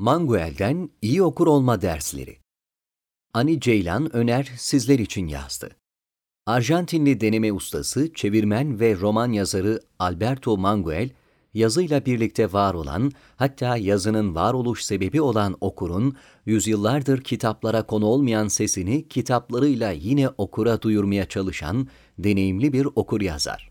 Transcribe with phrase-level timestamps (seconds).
[0.00, 2.38] Manguel'den iyi okur olma dersleri.
[3.34, 5.70] Ani Ceylan Öner sizler için yazdı.
[6.46, 11.10] Arjantinli deneme ustası, çevirmen ve roman yazarı Alberto Manguel,
[11.54, 19.08] yazıyla birlikte var olan, hatta yazının varoluş sebebi olan okurun, yüzyıllardır kitaplara konu olmayan sesini
[19.08, 21.88] kitaplarıyla yine okura duyurmaya çalışan
[22.18, 23.69] deneyimli bir okur yazar.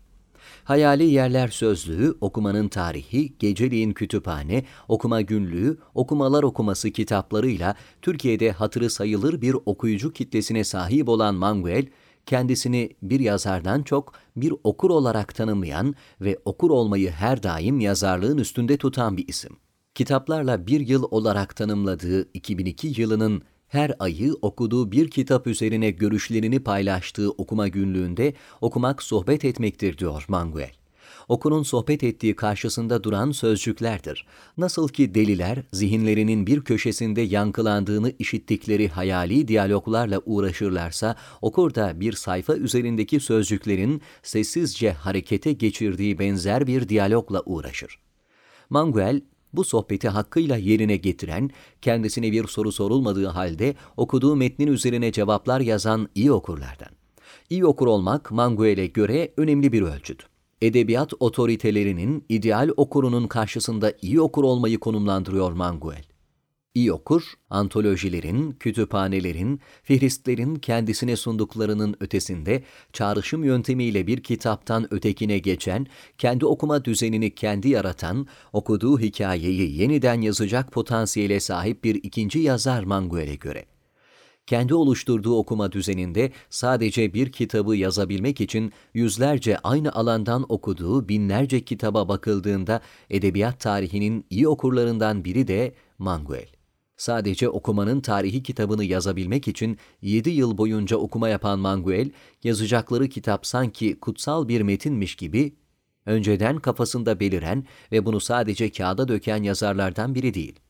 [0.64, 9.40] Hayali Yerler Sözlüğü, okumanın tarihi, Geceliğin Kütüphane, okuma günlüğü, okumalar okuması kitaplarıyla Türkiye'de hatırı sayılır
[9.40, 11.86] bir okuyucu kitlesine sahip olan Manguel,
[12.26, 18.76] kendisini bir yazardan çok bir okur olarak tanımlayan ve okur olmayı her daim yazarlığın üstünde
[18.76, 19.56] tutan bir isim.
[19.94, 27.30] Kitaplarla bir yıl olarak tanımladığı 2002 yılının her ayı okuduğu bir kitap üzerine görüşlerini paylaştığı
[27.30, 30.72] okuma günlüğünde okumak sohbet etmektir diyor Manguel.
[31.28, 34.26] Okurun sohbet ettiği karşısında duran sözcüklerdir.
[34.58, 42.54] Nasıl ki deliler zihinlerinin bir köşesinde yankılandığını işittikleri hayali diyaloglarla uğraşırlarsa, okur da bir sayfa
[42.54, 47.98] üzerindeki sözcüklerin sessizce harekete geçirdiği benzer bir diyalogla uğraşır.
[48.70, 49.20] Manguel,
[49.52, 51.50] bu sohbeti hakkıyla yerine getiren,
[51.82, 56.88] kendisine bir soru sorulmadığı halde okuduğu metnin üzerine cevaplar yazan iyi okurlardan.
[57.50, 60.26] İyi okur olmak Manguel'e göre önemli bir ölçüt.
[60.62, 66.09] Edebiyat otoritelerinin ideal okurunun karşısında iyi okur olmayı konumlandırıyor Manguel.
[66.74, 75.86] İyi okur, antolojilerin, kütüphanelerin, fihristlerin kendisine sunduklarının ötesinde çağrışım yöntemiyle bir kitaptan ötekine geçen,
[76.18, 83.34] kendi okuma düzenini kendi yaratan, okuduğu hikayeyi yeniden yazacak potansiyele sahip bir ikinci yazar Manguel'e
[83.34, 83.64] göre
[84.46, 92.08] kendi oluşturduğu okuma düzeninde sadece bir kitabı yazabilmek için yüzlerce aynı alandan okuduğu binlerce kitaba
[92.08, 96.59] bakıldığında edebiyat tarihinin iyi okurlarından biri de Manguel.
[97.00, 102.10] Sadece okumanın tarihi kitabını yazabilmek için 7 yıl boyunca okuma yapan Manguel,
[102.44, 105.54] yazacakları kitap sanki kutsal bir metinmiş gibi
[106.06, 110.60] önceden kafasında beliren ve bunu sadece kağıda döken yazarlardan biri değil.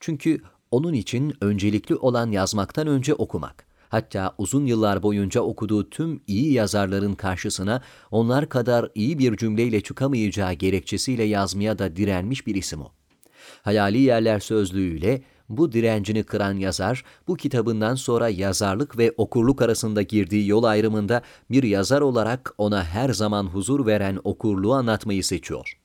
[0.00, 3.66] Çünkü onun için öncelikli olan yazmaktan önce okumak.
[3.88, 10.52] Hatta uzun yıllar boyunca okuduğu tüm iyi yazarların karşısına onlar kadar iyi bir cümleyle çıkamayacağı
[10.52, 12.92] gerekçesiyle yazmaya da direnmiş bir isim o.
[13.62, 20.48] Hayali Yerler sözlüğüyle bu direncini kıran yazar, bu kitabından sonra yazarlık ve okurluk arasında girdiği
[20.48, 25.78] yol ayrımında bir yazar olarak ona her zaman huzur veren okurluğu anlatmayı seçiyor.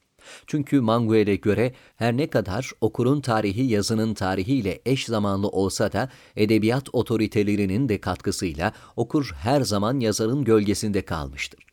[0.48, 6.90] Çünkü Manguel'e göre her ne kadar okurun tarihi yazının tarihiyle eş zamanlı olsa da edebiyat
[6.94, 11.71] otoritelerinin de katkısıyla okur her zaman yazarın gölgesinde kalmıştır.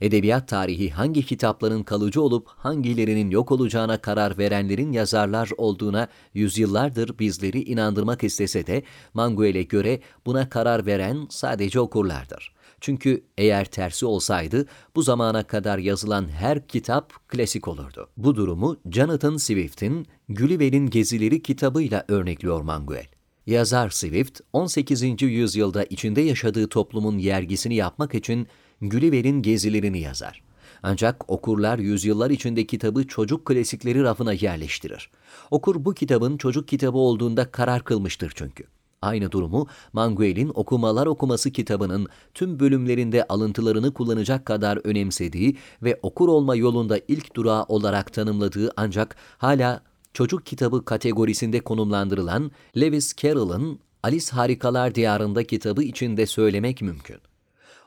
[0.00, 7.62] Edebiyat tarihi hangi kitapların kalıcı olup hangilerinin yok olacağına karar verenlerin yazarlar olduğuna yüzyıllardır bizleri
[7.62, 8.82] inandırmak istese de
[9.14, 12.54] Manguel'e göre buna karar veren sadece okurlardır.
[12.80, 14.66] Çünkü eğer tersi olsaydı
[14.96, 18.08] bu zamana kadar yazılan her kitap klasik olurdu.
[18.16, 23.06] Bu durumu Jonathan Swift'in Gulliver'in Gezileri kitabıyla örnekliyor Manguel.
[23.46, 25.22] Yazar Swift, 18.
[25.22, 28.46] yüzyılda içinde yaşadığı toplumun yergisini yapmak için
[28.80, 30.42] Gulliver'in gezilerini yazar.
[30.82, 35.10] Ancak okurlar yüzyıllar içinde kitabı çocuk klasikleri rafına yerleştirir.
[35.50, 38.64] Okur bu kitabın çocuk kitabı olduğunda karar kılmıştır çünkü.
[39.02, 46.56] Aynı durumu Manguel'in Okumalar Okuması kitabının tüm bölümlerinde alıntılarını kullanacak kadar önemsediği ve okur olma
[46.56, 49.82] yolunda ilk durağı olarak tanımladığı ancak hala
[50.14, 57.18] çocuk kitabı kategorisinde konumlandırılan Lewis Carroll'ın Alice Harikalar Diyarında kitabı içinde söylemek mümkün.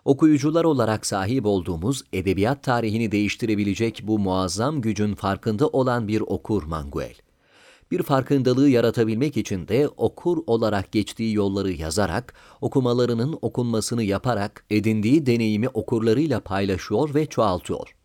[0.06, 7.16] Okuyucular olarak sahip olduğumuz edebiyat tarihini değiştirebilecek bu muazzam gücün farkında olan bir okur Manguel
[7.94, 15.70] bir farkındalığı yaratabilmek için de okur olarak geçtiği yolları yazarak, okumalarının okunmasını yaparak edindiği deneyimi
[15.70, 17.96] okurlarıyla paylaşıyor ve çoğaltıyor.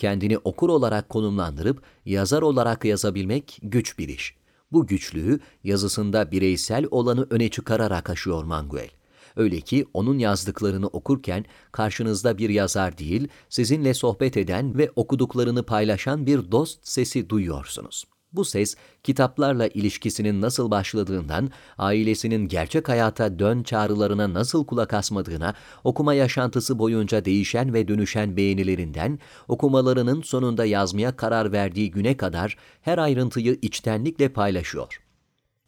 [0.00, 4.34] Kendini okur olarak konumlandırıp yazar olarak yazabilmek güç bir iş.
[4.72, 8.88] Bu güçlüğü yazısında bireysel olanı öne çıkararak aşıyor Manguel.
[9.36, 16.26] Öyle ki onun yazdıklarını okurken karşınızda bir yazar değil, sizinle sohbet eden ve okuduklarını paylaşan
[16.26, 18.04] bir dost sesi duyuyorsunuz.
[18.32, 25.54] Bu ses, kitaplarla ilişkisinin nasıl başladığından, ailesinin gerçek hayata dön çağrılarına nasıl kulak asmadığına,
[25.84, 29.18] okuma yaşantısı boyunca değişen ve dönüşen beğenilerinden,
[29.48, 35.09] okumalarının sonunda yazmaya karar verdiği güne kadar her ayrıntıyı içtenlikle paylaşıyor.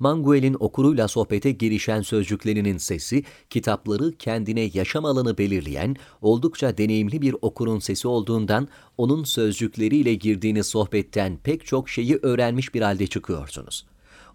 [0.02, 7.78] Manguel'in okuruyla sohbete girişen sözcüklerinin sesi, kitapları kendine yaşam alanı belirleyen, oldukça deneyimli bir okurun
[7.78, 8.69] sesi olduğundan,
[8.99, 13.87] onun sözcükleriyle girdiğiniz sohbetten pek çok şeyi öğrenmiş bir halde çıkıyorsunuz.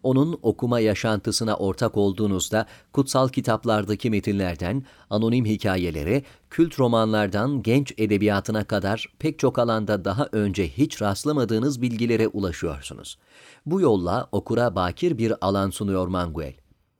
[0.04, 9.06] Onun okuma yaşantısına ortak olduğunuzda kutsal kitaplardaki metinlerden, anonim hikayelere, kült romanlardan genç edebiyatına kadar
[9.20, 13.18] pek çok alanda daha önce hiç rastlamadığınız bilgilere ulaşıyorsunuz.
[13.66, 16.54] Bu yolla okura bakir bir alan sunuyor Manguel.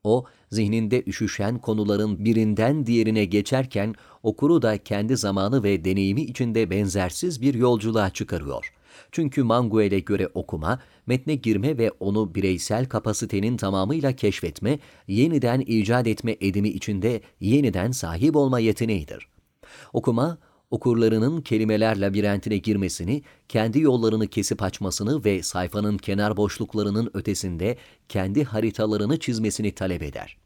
[0.04, 7.42] O, zihninde üşüşen konuların birinden diğerine geçerken okuru da kendi zamanı ve deneyimi içinde benzersiz
[7.42, 8.74] bir yolculuğa çıkarıyor.
[9.12, 16.38] Çünkü Manguel'e göre okuma, metne girme ve onu bireysel kapasitenin tamamıyla keşfetme, yeniden icat etme
[16.42, 19.28] edimi içinde yeniden sahip olma yeteneğidir.
[19.94, 20.38] Okuma,
[20.72, 27.78] okurlarının kelimeler labirentine girmesini, kendi yollarını kesip açmasını ve sayfanın kenar boşluklarının ötesinde
[28.10, 30.38] kendi haritalarını çizmesini talep eder.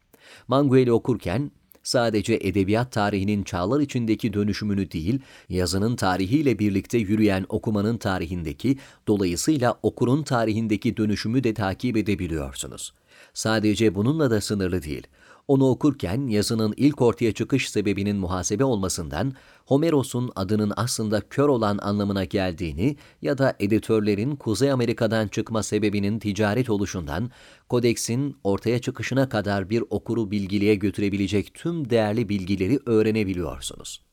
[0.47, 1.51] Manguel'i okurken
[1.83, 5.19] sadece edebiyat tarihinin çağlar içindeki dönüşümünü değil,
[5.49, 12.93] yazının tarihiyle birlikte yürüyen okumanın tarihindeki, dolayısıyla okurun tarihindeki dönüşümü de takip edebiliyorsunuz.
[13.33, 15.07] Sadece bununla da sınırlı değil.
[15.51, 19.33] Onu okurken yazının ilk ortaya çıkış sebebinin muhasebe olmasından,
[19.65, 26.69] Homeros'un adının aslında kör olan anlamına geldiğini ya da editörlerin Kuzey Amerika'dan çıkma sebebinin ticaret
[26.69, 27.31] oluşundan,
[27.69, 34.10] kodeksin ortaya çıkışına kadar bir okuru bilgiliğe götürebilecek tüm değerli bilgileri öğrenebiliyorsunuz.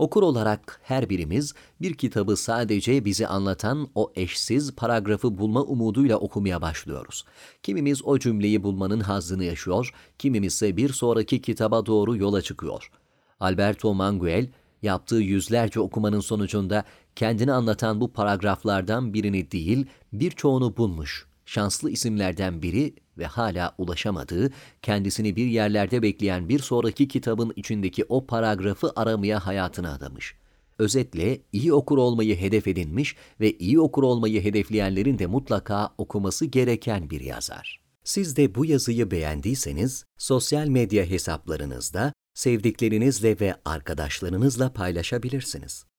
[0.00, 6.62] Okur olarak her birimiz bir kitabı sadece bizi anlatan o eşsiz paragrafı bulma umuduyla okumaya
[6.62, 7.24] başlıyoruz.
[7.62, 12.90] Kimimiz o cümleyi bulmanın hazzını yaşıyor, kimimiz ise bir sonraki kitaba doğru yola çıkıyor.
[13.40, 14.50] Alberto Manguel,
[14.82, 16.84] yaptığı yüzlerce okumanın sonucunda
[17.16, 24.50] kendini anlatan bu paragraflardan birini değil, birçoğunu bulmuş şanslı isimlerden biri ve hala ulaşamadığı,
[24.82, 30.34] kendisini bir yerlerde bekleyen bir sonraki kitabın içindeki o paragrafı aramaya hayatını adamış.
[30.78, 37.10] Özetle iyi okur olmayı hedef edinmiş ve iyi okur olmayı hedefleyenlerin de mutlaka okuması gereken
[37.10, 37.80] bir yazar.
[38.04, 45.89] Siz de bu yazıyı beğendiyseniz sosyal medya hesaplarınızda sevdiklerinizle ve arkadaşlarınızla paylaşabilirsiniz.